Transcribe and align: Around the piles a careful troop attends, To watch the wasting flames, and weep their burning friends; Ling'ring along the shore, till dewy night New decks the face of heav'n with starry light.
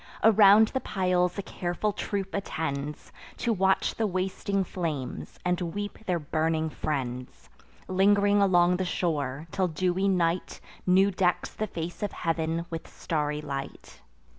Around 0.23 0.69
the 0.69 0.79
piles 0.79 1.37
a 1.37 1.43
careful 1.43 1.93
troop 1.93 2.33
attends, 2.33 3.11
To 3.37 3.53
watch 3.53 3.93
the 3.93 4.07
wasting 4.07 4.63
flames, 4.63 5.37
and 5.45 5.61
weep 5.61 5.99
their 6.07 6.17
burning 6.17 6.71
friends; 6.71 7.49
Ling'ring 7.87 8.41
along 8.41 8.77
the 8.77 8.83
shore, 8.83 9.45
till 9.51 9.67
dewy 9.67 10.07
night 10.07 10.59
New 10.87 11.11
decks 11.11 11.53
the 11.53 11.67
face 11.67 12.01
of 12.01 12.13
heav'n 12.13 12.65
with 12.71 12.87
starry 12.87 13.41
light. 13.41 14.01